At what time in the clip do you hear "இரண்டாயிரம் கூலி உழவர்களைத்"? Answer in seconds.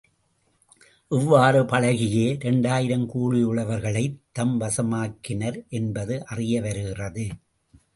2.31-4.19